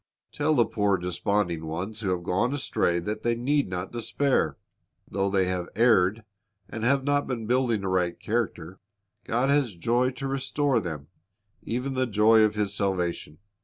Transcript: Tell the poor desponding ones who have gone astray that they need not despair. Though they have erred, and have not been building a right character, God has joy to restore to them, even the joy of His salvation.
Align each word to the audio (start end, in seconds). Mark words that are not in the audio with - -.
Tell 0.31 0.55
the 0.55 0.65
poor 0.65 0.97
desponding 0.97 1.63
ones 1.67 1.99
who 1.99 2.09
have 2.09 2.23
gone 2.23 2.55
astray 2.55 2.97
that 2.97 3.21
they 3.21 3.35
need 3.35 3.69
not 3.69 3.91
despair. 3.91 4.57
Though 5.07 5.29
they 5.29 5.45
have 5.45 5.69
erred, 5.75 6.23
and 6.67 6.83
have 6.83 7.03
not 7.03 7.27
been 7.27 7.45
building 7.45 7.83
a 7.83 7.87
right 7.87 8.19
character, 8.19 8.79
God 9.25 9.49
has 9.51 9.75
joy 9.75 10.09
to 10.13 10.27
restore 10.27 10.77
to 10.77 10.81
them, 10.81 11.09
even 11.61 11.93
the 11.93 12.07
joy 12.07 12.41
of 12.41 12.55
His 12.55 12.73
salvation. 12.73 13.37